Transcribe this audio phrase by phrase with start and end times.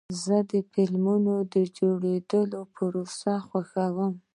[0.23, 4.13] زه د فلمونو د جوړېدو پروسه خوښوم.